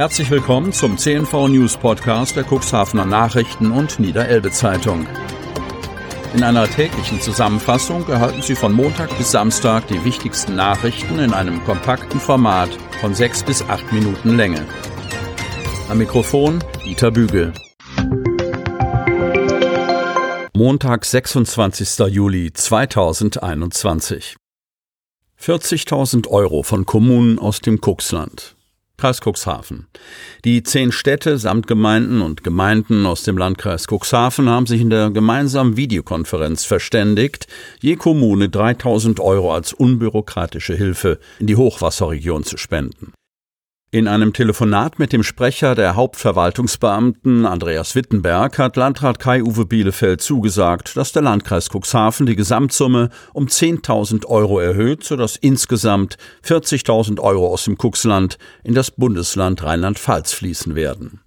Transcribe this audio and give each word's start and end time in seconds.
Herzlich 0.00 0.30
willkommen 0.30 0.72
zum 0.72 0.96
CNV 0.96 1.48
News 1.48 1.76
Podcast 1.76 2.34
der 2.34 2.46
Cuxhavener 2.50 3.04
Nachrichten 3.04 3.70
und 3.70 4.00
Niederelbe 4.00 4.50
Zeitung. 4.50 5.06
In 6.32 6.42
einer 6.42 6.66
täglichen 6.66 7.20
Zusammenfassung 7.20 8.08
erhalten 8.08 8.40
Sie 8.40 8.54
von 8.54 8.72
Montag 8.72 9.14
bis 9.18 9.30
Samstag 9.30 9.88
die 9.88 10.02
wichtigsten 10.02 10.56
Nachrichten 10.56 11.18
in 11.18 11.34
einem 11.34 11.62
kompakten 11.64 12.18
Format 12.18 12.70
von 13.02 13.14
sechs 13.14 13.42
bis 13.42 13.60
acht 13.68 13.92
Minuten 13.92 14.38
Länge. 14.38 14.64
Am 15.90 15.98
Mikrofon 15.98 16.64
Dieter 16.82 17.10
Bügel. 17.10 17.52
Montag, 20.54 21.04
26. 21.04 21.98
Juli 22.08 22.54
2021. 22.54 24.36
40.000 25.38 26.26
Euro 26.28 26.62
von 26.62 26.86
Kommunen 26.86 27.38
aus 27.38 27.60
dem 27.60 27.82
Cuxland. 27.82 28.56
Kreis 29.00 29.20
Cuxhaven. 29.20 29.86
Die 30.44 30.62
zehn 30.62 30.92
Städte 30.92 31.38
samt 31.38 31.66
Gemeinden 31.66 32.20
und 32.20 32.44
Gemeinden 32.44 33.06
aus 33.06 33.22
dem 33.22 33.38
Landkreis 33.38 33.86
Cuxhaven 33.90 34.50
haben 34.50 34.66
sich 34.66 34.82
in 34.82 34.90
der 34.90 35.10
gemeinsamen 35.10 35.78
Videokonferenz 35.78 36.66
verständigt, 36.66 37.46
je 37.80 37.96
Kommune 37.96 38.50
3000 38.50 39.18
Euro 39.18 39.54
als 39.54 39.72
unbürokratische 39.72 40.74
Hilfe 40.74 41.18
in 41.38 41.46
die 41.46 41.56
Hochwasserregion 41.56 42.44
zu 42.44 42.58
spenden. 42.58 43.14
In 43.92 44.06
einem 44.06 44.32
Telefonat 44.32 45.00
mit 45.00 45.12
dem 45.12 45.24
Sprecher 45.24 45.74
der 45.74 45.96
Hauptverwaltungsbeamten 45.96 47.44
Andreas 47.44 47.96
Wittenberg 47.96 48.56
hat 48.56 48.76
Landrat 48.76 49.18
Kai-Uwe 49.18 49.66
Bielefeld 49.66 50.20
zugesagt, 50.20 50.96
dass 50.96 51.10
der 51.10 51.22
Landkreis 51.22 51.70
Cuxhaven 51.70 52.24
die 52.24 52.36
Gesamtsumme 52.36 53.10
um 53.32 53.46
10.000 53.46 54.26
Euro 54.26 54.60
erhöht, 54.60 55.02
sodass 55.02 55.34
insgesamt 55.34 56.18
40.000 56.46 57.18
Euro 57.18 57.48
aus 57.48 57.64
dem 57.64 57.76
Cuxland 57.76 58.38
in 58.62 58.74
das 58.74 58.92
Bundesland 58.92 59.64
Rheinland-Pfalz 59.64 60.34
fließen 60.34 60.76
werden. 60.76 61.20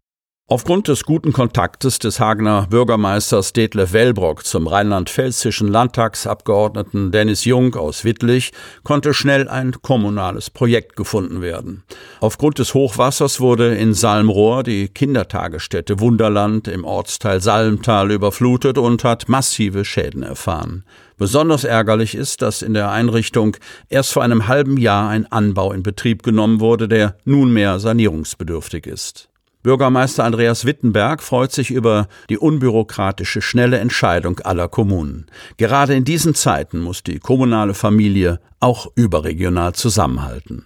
Aufgrund 0.53 0.87
des 0.87 1.03
guten 1.03 1.33
Kontaktes 1.33 1.97
des 1.97 2.19
Hagener 2.19 2.67
Bürgermeisters 2.69 3.53
Detlef 3.53 3.91
Wellbrock 3.91 4.45
zum 4.45 4.67
rheinland-pfälzischen 4.67 5.67
Landtagsabgeordneten 5.67 7.11
Dennis 7.11 7.43
Jung 7.43 7.73
aus 7.73 8.03
Wittlich 8.03 8.51
konnte 8.83 9.15
schnell 9.15 9.49
ein 9.49 9.71
kommunales 9.81 10.51
Projekt 10.51 10.95
gefunden 10.95 11.41
werden. 11.41 11.81
Aufgrund 12.19 12.59
des 12.59 12.75
Hochwassers 12.75 13.39
wurde 13.39 13.73
in 13.73 13.95
Salmrohr 13.95 14.61
die 14.61 14.89
Kindertagesstätte 14.89 15.99
Wunderland 15.99 16.67
im 16.67 16.85
Ortsteil 16.85 17.41
Salmtal 17.41 18.11
überflutet 18.11 18.77
und 18.77 19.03
hat 19.03 19.27
massive 19.27 19.83
Schäden 19.83 20.21
erfahren. 20.21 20.83
Besonders 21.17 21.63
ärgerlich 21.63 22.13
ist, 22.13 22.43
dass 22.43 22.61
in 22.61 22.75
der 22.75 22.91
Einrichtung 22.91 23.57
erst 23.89 24.13
vor 24.13 24.21
einem 24.21 24.47
halben 24.47 24.77
Jahr 24.77 25.09
ein 25.09 25.25
Anbau 25.31 25.73
in 25.73 25.81
Betrieb 25.81 26.21
genommen 26.21 26.59
wurde, 26.59 26.87
der 26.87 27.17
nunmehr 27.25 27.79
sanierungsbedürftig 27.79 28.85
ist. 28.85 29.29
Bürgermeister 29.63 30.25
Andreas 30.25 30.65
Wittenberg 30.65 31.23
freut 31.23 31.53
sich 31.53 31.71
über 31.71 32.07
die 32.29 32.37
unbürokratische, 32.37 33.41
schnelle 33.41 33.79
Entscheidung 33.79 34.41
aller 34.41 34.67
Kommunen. 34.67 35.25
Gerade 35.55 35.95
in 35.95 36.03
diesen 36.03 36.35
Zeiten 36.35 36.81
muss 36.81 37.01
die 37.01 37.19
kommunale 37.19 37.73
Familie 37.73 38.41
auch 38.59 38.87
überregional 38.95 39.73
zusammenhalten. 39.73 40.65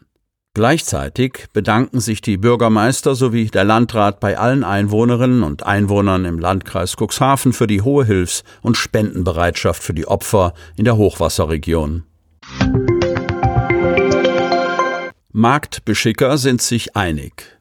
Gleichzeitig 0.55 1.45
bedanken 1.53 1.99
sich 1.99 2.21
die 2.21 2.37
Bürgermeister 2.37 3.13
sowie 3.13 3.45
der 3.45 3.63
Landrat 3.63 4.19
bei 4.19 4.39
allen 4.39 4.63
Einwohnerinnen 4.63 5.43
und 5.43 5.61
Einwohnern 5.61 6.25
im 6.25 6.39
Landkreis 6.39 6.95
Cuxhaven 6.99 7.53
für 7.53 7.67
die 7.67 7.83
hohe 7.83 8.05
Hilfs- 8.05 8.43
und 8.63 8.75
Spendenbereitschaft 8.75 9.83
für 9.83 9.93
die 9.93 10.07
Opfer 10.07 10.55
in 10.75 10.85
der 10.85 10.97
Hochwasserregion. 10.97 12.01
Marktbeschicker 15.31 16.39
sind 16.39 16.63
sich 16.63 16.95
einig. 16.95 17.56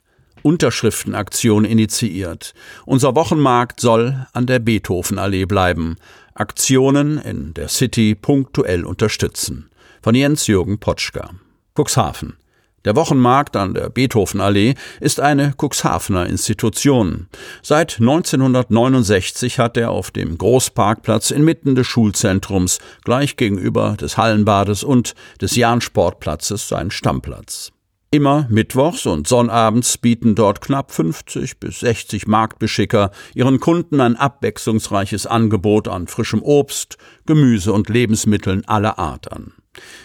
Unterschriftenaktion 0.47 1.65
initiiert. 1.65 2.55
Unser 2.85 3.17
Wochenmarkt 3.17 3.81
soll 3.81 4.29
an 4.33 4.47
der 4.47 4.61
Beethovenallee 4.61 5.45
bleiben. 5.45 5.97
Aktionen 6.35 7.19
in 7.19 7.53
der 7.53 7.67
City 7.67 8.15
punktuell 8.15 8.85
unterstützen. 8.85 9.71
Von 10.03 10.15
Jens-Jürgen 10.15 10.79
Potschka. 10.79 11.31
Cuxhaven. 11.77 12.37
Der 12.85 12.95
Wochenmarkt 12.95 13.57
an 13.57 13.75
der 13.75 13.91
Beethovenallee 13.91 14.77
ist 15.01 15.19
eine 15.19 15.53
Cuxhavener 15.61 16.27
Institution. 16.27 17.27
Seit 17.61 17.99
1969 17.99 19.59
hat 19.59 19.77
er 19.77 19.91
auf 19.91 20.13
dem 20.13 20.39
Großparkplatz 20.39 21.33
inmitten 21.33 21.75
des 21.75 21.89
Schulzentrums 21.89 22.79
gleich 23.03 23.37
gegenüber 23.37 23.97
des 24.01 24.17
Hallenbades 24.17 24.85
und 24.85 25.17
des 25.41 25.57
Jahnsportplatzes 25.57 26.69
seinen 26.69 26.93
Stammplatz. 26.93 27.73
Immer 28.11 28.47
mittwochs 28.51 29.05
und 29.07 29.27
sonnabends 29.27 29.99
bieten 29.99 30.37
dort 30.37 30.61
knapp 30.61 30.93
50 30.93 31.59
bis 31.59 31.81
60 31.81 32.27
Marktbeschicker 32.29 33.11
ihren 33.35 33.59
Kunden 33.59 34.01
ein 34.01 34.17
abwechslungsreiches 34.17 35.27
Angebot 35.27 35.89
an 35.89 36.07
frischem 36.07 36.41
Obst, 36.43 36.99
Gemüse 37.27 37.73
und 37.73 37.89
Lebensmitteln 37.89 38.65
aller 38.67 38.99
Art 38.99 39.33
an. 39.33 39.53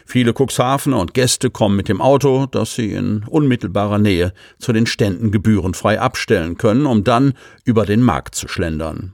Viele 0.06 0.34
Cuxhavener 0.34 1.00
und 1.00 1.14
Gäste 1.14 1.50
kommen 1.50 1.76
mit 1.76 1.88
dem 1.88 2.02
Auto, 2.02 2.48
das 2.48 2.76
sie 2.76 2.92
in 2.92 3.24
unmittelbarer 3.24 4.00
Nähe 4.00 4.34
zu 4.60 4.74
den 4.74 4.88
Ständen 4.88 5.32
gebührenfrei 5.32 6.00
abstellen 6.00 6.58
können, 6.58 6.88
um 6.88 7.04
dann 7.04 7.34
über 7.64 7.86
den 7.86 8.02
Markt 8.02 8.36
zu 8.36 8.48
schlendern. 8.48 9.14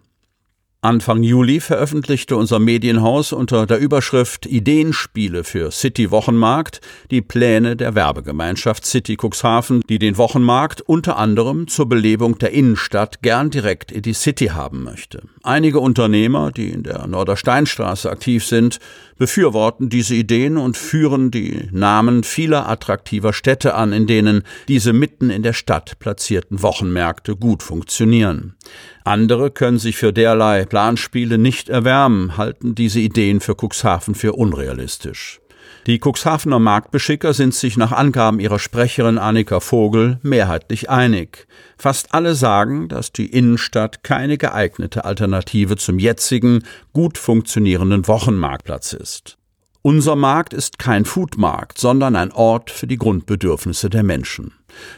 Anfang 0.88 1.22
Juli 1.22 1.60
veröffentlichte 1.60 2.38
unser 2.38 2.60
Medienhaus 2.60 3.34
unter 3.34 3.66
der 3.66 3.78
Überschrift 3.78 4.46
Ideenspiele 4.46 5.44
für 5.44 5.70
City 5.70 6.12
Wochenmarkt 6.12 6.80
die 7.12 7.22
Pläne 7.22 7.76
der 7.76 7.94
Werbegemeinschaft 7.94 8.86
City 8.86 9.18
Cuxhaven, 9.22 9.82
die 9.90 10.00
den 10.00 10.16
Wochenmarkt 10.16 10.80
unter 10.80 11.18
anderem 11.18 11.68
zur 11.68 11.90
Belebung 11.90 12.38
der 12.38 12.52
Innenstadt 12.52 13.22
gern 13.22 13.50
direkt 13.50 13.92
in 13.92 14.02
die 14.02 14.14
City 14.14 14.46
haben 14.46 14.84
möchte. 14.84 15.24
Einige 15.44 15.82
Unternehmer, 15.82 16.52
die 16.52 16.70
in 16.70 16.84
der 16.84 17.06
Nordersteinstraße 17.06 18.10
aktiv 18.10 18.46
sind, 18.46 18.80
befürworten 19.18 19.90
diese 19.90 20.16
Ideen 20.16 20.56
und 20.56 20.78
führen 20.78 21.32
die 21.32 21.68
Namen 21.72 22.24
vieler 22.24 22.70
attraktiver 22.70 23.34
Städte 23.34 23.74
an, 23.74 23.92
in 23.92 24.08
denen 24.08 24.44
diese 24.70 24.94
mitten 24.94 25.32
in 25.32 25.44
der 25.44 25.54
Stadt 25.54 26.00
platzierten 26.00 26.62
Wochenmärkte 26.62 27.36
gut 27.36 27.64
funktionieren. 27.64 28.56
Andere 29.04 29.52
können 29.52 29.80
sich 29.80 29.96
für 29.96 30.12
derlei 30.12 30.66
Planspiele 30.78 31.40
nicht 31.40 31.70
erwärmen, 31.70 32.38
halten 32.38 32.76
diese 32.76 33.00
Ideen 33.00 33.40
für 33.40 33.56
Cuxhaven 33.60 34.14
für 34.14 34.34
unrealistisch. 34.34 35.42
Die 35.88 36.00
Cuxhavener 36.00 36.60
Marktbeschicker 36.60 37.34
sind 37.34 37.56
sich 37.56 37.78
nach 37.78 37.92
Angaben 37.92 38.40
ihrer 38.40 38.60
Sprecherin 38.60 39.18
Annika 39.18 39.60
Vogel 39.60 40.20
mehrheitlich 40.22 40.88
einig. 40.88 41.48
Fast 41.80 42.14
alle 42.14 42.36
sagen, 42.36 42.90
dass 42.90 43.12
die 43.12 43.26
Innenstadt 43.26 44.04
keine 44.04 44.38
geeignete 44.38 45.04
Alternative 45.04 45.78
zum 45.78 45.98
jetzigen, 45.98 46.64
gut 46.94 47.18
funktionierenden 47.18 48.08
Wochenmarktplatz 48.08 48.94
ist. 48.94 49.40
Unser 49.88 50.18
Markt 50.18 50.54
ist 50.54 50.80
kein 50.80 51.06
Foodmarkt, 51.06 51.78
sondern 51.78 52.18
ein 52.18 52.34
Ort 52.34 52.72
für 52.72 52.88
die 52.88 52.98
Grundbedürfnisse 52.98 53.90
der 53.90 54.04
Menschen. 54.04 54.52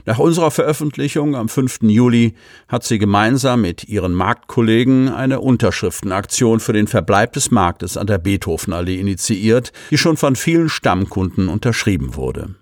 Nach 0.07 0.17
unserer 0.17 0.49
Veröffentlichung 0.49 1.35
am 1.35 1.47
5. 1.47 1.81
Juli 1.83 2.33
hat 2.67 2.83
sie 2.83 2.97
gemeinsam 2.97 3.61
mit 3.61 3.87
ihren 3.87 4.15
Marktkollegen 4.15 5.09
eine 5.09 5.41
Unterschriftenaktion 5.41 6.59
für 6.59 6.73
den 6.73 6.87
Verbleib 6.87 7.33
des 7.33 7.51
Marktes 7.51 7.97
an 7.97 8.07
der 8.07 8.17
Beethovenallee 8.17 8.99
initiiert, 8.99 9.73
die 9.91 9.99
schon 9.99 10.17
von 10.17 10.35
vielen 10.35 10.69
Stammkunden 10.69 11.49
unterschrieben 11.49 12.15
wurde. 12.15 12.55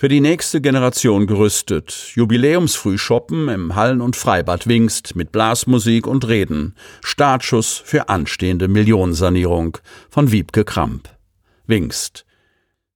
Für 0.00 0.08
die 0.08 0.22
nächste 0.22 0.62
Generation 0.62 1.26
gerüstet. 1.26 2.12
Jubiläumsfrühshoppen 2.14 3.50
im 3.50 3.74
Hallen- 3.74 4.00
und 4.00 4.16
Freibad 4.16 4.66
Wingst 4.66 5.14
mit 5.14 5.30
Blasmusik 5.30 6.06
und 6.06 6.26
Reden. 6.26 6.74
Startschuss 7.04 7.82
für 7.84 8.08
anstehende 8.08 8.66
Millionensanierung 8.66 9.76
von 10.08 10.32
Wiebke 10.32 10.64
Kramp. 10.64 11.10
Wingst. 11.66 12.24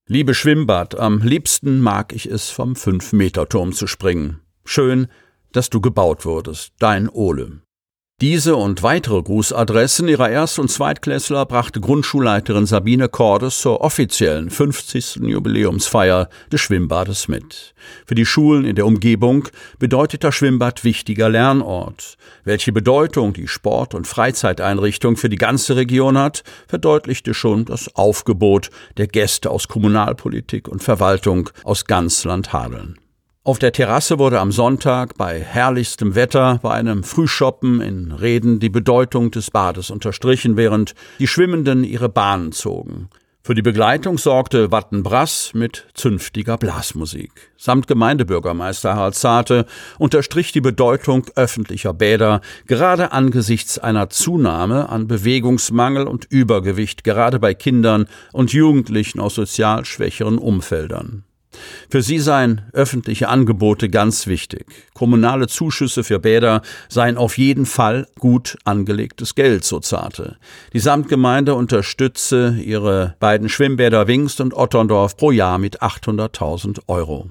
Liebe 0.06 0.32
Schwimmbad, 0.32 0.98
am 0.98 1.18
liebsten 1.18 1.82
mag 1.82 2.14
ich 2.14 2.24
es, 2.24 2.48
vom 2.48 2.74
Fünf-Meter-Turm 2.74 3.74
zu 3.74 3.86
springen. 3.86 4.40
Schön, 4.64 5.08
dass 5.52 5.68
du 5.68 5.82
gebaut 5.82 6.24
wurdest, 6.24 6.72
dein 6.78 7.10
Ole. 7.10 7.60
Diese 8.20 8.54
und 8.54 8.84
weitere 8.84 9.20
Grußadressen 9.20 10.06
ihrer 10.06 10.30
Erst- 10.30 10.60
und 10.60 10.70
Zweitklässler 10.70 11.44
brachte 11.46 11.80
Grundschulleiterin 11.80 12.64
Sabine 12.64 13.08
Cordes 13.08 13.60
zur 13.60 13.80
offiziellen 13.80 14.50
50. 14.50 15.16
Jubiläumsfeier 15.16 16.28
des 16.52 16.60
Schwimmbades 16.60 17.26
mit. 17.26 17.74
Für 18.06 18.14
die 18.14 18.24
Schulen 18.24 18.64
in 18.66 18.76
der 18.76 18.86
Umgebung 18.86 19.48
bedeutet 19.80 20.22
das 20.22 20.36
Schwimmbad 20.36 20.84
wichtiger 20.84 21.28
Lernort. 21.28 22.16
Welche 22.44 22.70
Bedeutung 22.70 23.32
die 23.32 23.48
Sport- 23.48 23.94
und 23.94 24.06
Freizeiteinrichtung 24.06 25.16
für 25.16 25.28
die 25.28 25.36
ganze 25.36 25.74
Region 25.74 26.16
hat, 26.16 26.44
verdeutlichte 26.68 27.34
schon 27.34 27.64
das 27.64 27.96
Aufgebot 27.96 28.70
der 28.96 29.08
Gäste 29.08 29.50
aus 29.50 29.66
Kommunalpolitik 29.66 30.68
und 30.68 30.84
Verwaltung 30.84 31.50
aus 31.64 31.84
ganz 31.84 32.22
Landhadeln. 32.22 32.96
Auf 33.46 33.58
der 33.58 33.72
Terrasse 33.72 34.18
wurde 34.18 34.40
am 34.40 34.52
Sonntag 34.52 35.18
bei 35.18 35.38
herrlichstem 35.38 36.14
Wetter 36.14 36.60
bei 36.62 36.70
einem 36.70 37.04
Frühschoppen 37.04 37.82
in 37.82 38.10
Reden 38.10 38.58
die 38.58 38.70
Bedeutung 38.70 39.32
des 39.32 39.50
Bades 39.50 39.90
unterstrichen, 39.90 40.56
während 40.56 40.94
die 41.18 41.26
Schwimmenden 41.26 41.84
ihre 41.84 42.08
Bahnen 42.08 42.52
zogen. 42.52 43.10
Für 43.42 43.54
die 43.54 43.60
Begleitung 43.60 44.16
sorgte 44.16 44.72
Wattenbrass 44.72 45.50
mit 45.52 45.84
zünftiger 45.92 46.56
Blasmusik. 46.56 47.52
Samt 47.58 47.86
Gemeindebürgermeister 47.86 48.94
Harald 48.94 49.14
Zarte 49.14 49.66
unterstrich 49.98 50.52
die 50.52 50.62
Bedeutung 50.62 51.26
öffentlicher 51.36 51.92
Bäder 51.92 52.40
gerade 52.66 53.12
angesichts 53.12 53.78
einer 53.78 54.08
Zunahme 54.08 54.88
an 54.88 55.06
Bewegungsmangel 55.06 56.06
und 56.06 56.24
Übergewicht 56.24 57.04
gerade 57.04 57.38
bei 57.38 57.52
Kindern 57.52 58.06
und 58.32 58.54
Jugendlichen 58.54 59.20
aus 59.20 59.34
sozial 59.34 59.84
schwächeren 59.84 60.38
Umfeldern. 60.38 61.24
Für 61.88 62.02
sie 62.02 62.18
seien 62.18 62.62
öffentliche 62.72 63.28
Angebote 63.28 63.88
ganz 63.88 64.26
wichtig. 64.26 64.66
Kommunale 64.94 65.46
Zuschüsse 65.46 66.04
für 66.04 66.18
Bäder 66.18 66.62
seien 66.88 67.16
auf 67.16 67.38
jeden 67.38 67.66
Fall 67.66 68.06
gut 68.18 68.56
angelegtes 68.64 69.34
Geld, 69.34 69.64
so 69.64 69.80
Zarte. 69.80 70.36
Die 70.72 70.80
Samtgemeinde 70.80 71.54
unterstütze 71.54 72.56
ihre 72.62 73.16
beiden 73.20 73.48
Schwimmbäder 73.48 74.06
Wingst 74.06 74.40
und 74.40 74.54
Otterndorf 74.54 75.16
pro 75.16 75.30
Jahr 75.30 75.58
mit 75.58 75.82
800.000 75.82 76.80
Euro. 76.88 77.30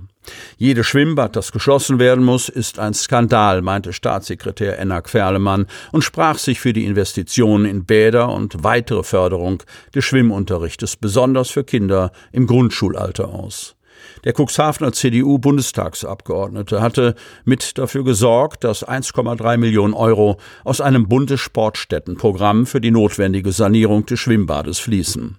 Jedes 0.58 0.88
Schwimmbad, 0.88 1.36
das 1.36 1.52
geschlossen 1.52 2.00
werden 2.00 2.24
muss, 2.24 2.50
ist 2.50 2.80
ein 2.80 2.94
Skandal, 2.94 3.62
meinte 3.62 3.94
Staatssekretär 3.94 4.80
Enna 4.80 5.02
Querlemann 5.02 5.68
und 5.92 6.04
sprach 6.04 6.38
sich 6.38 6.60
für 6.60 6.74
die 6.74 6.86
Investitionen 6.86 7.66
in 7.66 7.86
Bäder 7.86 8.30
und 8.30 8.64
weitere 8.64 9.04
Förderung 9.04 9.64
des 9.94 10.06
Schwimmunterrichtes, 10.06 10.96
besonders 10.96 11.50
für 11.50 11.64
Kinder 11.64 12.12
im 12.32 12.48
Grundschulalter 12.48 13.28
aus. 13.30 13.76
Der 14.24 14.34
Cuxhavener 14.34 14.92
CDU-Bundestagsabgeordnete 14.94 16.82
hatte 16.82 17.16
mit 17.46 17.78
dafür 17.78 18.04
gesorgt, 18.04 18.64
dass 18.64 18.88
1,3 18.88 19.58
Millionen 19.58 19.94
Euro 19.94 20.38
aus 20.64 20.82
einem 20.82 21.08
Bundessportstättenprogramm 21.08 22.66
für 22.66 22.82
die 22.82 22.92
notwendige 22.92 23.52
Sanierung 23.52 24.06
des 24.06 24.20
Schwimmbades 24.20 24.80
fließen. 24.80 25.38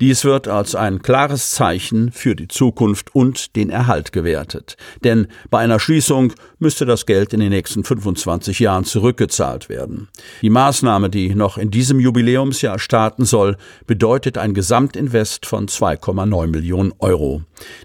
Dies 0.00 0.24
wird 0.24 0.48
als 0.48 0.74
ein 0.74 1.02
klares 1.02 1.50
Zeichen 1.50 2.12
für 2.12 2.34
die 2.34 2.48
Zukunft 2.48 3.14
und 3.14 3.56
den 3.56 3.70
Erhalt 3.70 4.12
gewertet. 4.12 4.76
Denn 5.02 5.28
bei 5.50 5.60
einer 5.60 5.80
Schließung 5.80 6.32
müsste 6.58 6.86
das 6.86 7.06
Geld 7.06 7.32
in 7.32 7.40
den 7.40 7.50
nächsten 7.50 7.84
25 7.84 8.58
Jahren 8.58 8.84
zurückgezahlt 8.84 9.68
werden. 9.68 10.08
Die 10.42 10.50
Maßnahme, 10.50 11.10
die 11.10 11.34
noch 11.34 11.58
in 11.58 11.70
diesem 11.70 12.00
Jubiläumsjahr 12.00 12.78
starten 12.78 13.24
soll, 13.24 13.56
bedeutet 13.86 14.38
ein 14.38 14.54
Gesamtinvest 14.54 15.46
von 15.46 15.68
2,9 15.68 16.46
Millionen 16.48 16.92
Euro. 16.98 17.42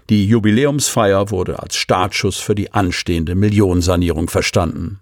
Die 0.08 0.19
Jubiläumsfeier 0.24 1.30
wurde 1.30 1.62
als 1.62 1.76
Startschuss 1.76 2.38
für 2.38 2.54
die 2.54 2.72
anstehende 2.72 3.34
Millionensanierung 3.34 4.28
verstanden. 4.28 5.00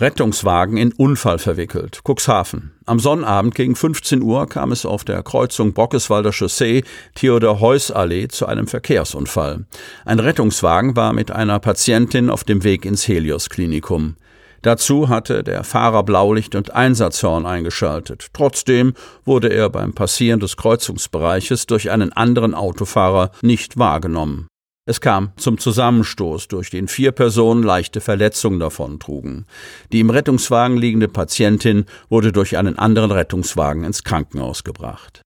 Rettungswagen 0.00 0.76
in 0.76 0.92
Unfall 0.92 1.38
verwickelt. 1.38 2.00
Cuxhaven. 2.04 2.72
Am 2.84 2.98
Sonnabend 2.98 3.54
gegen 3.54 3.76
15 3.76 4.22
Uhr 4.22 4.48
kam 4.48 4.72
es 4.72 4.84
auf 4.84 5.04
der 5.04 5.22
Kreuzung 5.22 5.72
Bockeswalder 5.72 6.32
Chaussee 6.32 6.82
Theodor-Heuss-Allee 7.14 8.28
zu 8.28 8.46
einem 8.46 8.66
Verkehrsunfall. 8.66 9.66
Ein 10.04 10.18
Rettungswagen 10.18 10.96
war 10.96 11.12
mit 11.12 11.30
einer 11.30 11.60
Patientin 11.60 12.28
auf 12.28 12.42
dem 12.42 12.64
Weg 12.64 12.84
ins 12.84 13.06
Helios-Klinikum. 13.06 14.16
Dazu 14.64 15.10
hatte 15.10 15.44
der 15.44 15.62
Fahrer 15.62 16.04
Blaulicht 16.04 16.54
und 16.54 16.74
Einsatzhorn 16.74 17.44
eingeschaltet. 17.44 18.28
Trotzdem 18.32 18.94
wurde 19.26 19.48
er 19.48 19.68
beim 19.68 19.92
Passieren 19.92 20.40
des 20.40 20.56
Kreuzungsbereiches 20.56 21.66
durch 21.66 21.90
einen 21.90 22.14
anderen 22.14 22.54
Autofahrer 22.54 23.30
nicht 23.42 23.78
wahrgenommen. 23.78 24.48
Es 24.86 25.02
kam 25.02 25.32
zum 25.36 25.58
Zusammenstoß, 25.58 26.48
durch 26.48 26.70
den 26.70 26.88
vier 26.88 27.12
Personen 27.12 27.62
leichte 27.62 28.00
Verletzungen 28.00 28.58
davontrugen. 28.58 29.44
Die 29.92 30.00
im 30.00 30.08
Rettungswagen 30.08 30.78
liegende 30.78 31.08
Patientin 31.08 31.84
wurde 32.08 32.32
durch 32.32 32.56
einen 32.56 32.78
anderen 32.78 33.10
Rettungswagen 33.10 33.84
ins 33.84 34.02
Krankenhaus 34.02 34.64
gebracht. 34.64 35.20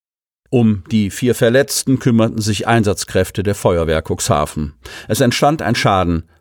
Um 0.51 0.83
die 0.91 1.11
vier 1.11 1.35
Verletzten 1.35 1.99
kümmerten 1.99 2.41
sich 2.41 2.67
Einsatzkräfte 2.67 3.43
der 3.43 3.55
Feuerwehr 3.55 4.03
Cuxhaven. 4.03 4.75
Es 5.07 5.21
entstand 5.21 5.61
ein 5.61 5.75
Schaden 5.75 6.25